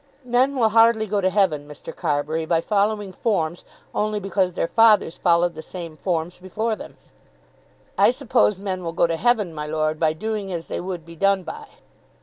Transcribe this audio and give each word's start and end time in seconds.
Men 0.25 0.55
will 0.55 0.69
hardly 0.69 1.05
go 1.05 1.21
to 1.21 1.29
heaven, 1.29 1.67
Mr. 1.67 1.95
Carbury, 1.95 2.43
by 2.47 2.59
following 2.59 3.13
forms 3.13 3.63
only 3.93 4.19
because 4.19 4.55
their 4.55 4.65
fathers 4.67 5.19
followed 5.19 5.53
the 5.53 5.61
same 5.61 5.95
forms 5.95 6.39
before 6.39 6.75
them." 6.75 6.97
"I 7.99 8.09
suppose 8.09 8.57
men 8.57 8.83
will 8.83 8.93
go 8.93 9.05
to 9.05 9.15
heaven, 9.15 9.53
my 9.53 9.67
Lord, 9.67 9.99
by 9.99 10.13
doing 10.13 10.51
as 10.51 10.65
they 10.65 10.79
would 10.81 11.05
be 11.05 11.15
done 11.15 11.43
by." 11.43 11.67